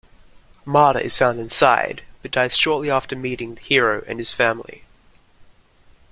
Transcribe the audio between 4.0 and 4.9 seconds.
and his family.